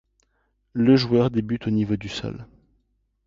Le 0.73 0.95
joueur 0.95 1.29
débute 1.29 1.67
au 1.67 1.69
niveau 1.69 1.95
du 1.95 2.09
sol. 2.09 2.47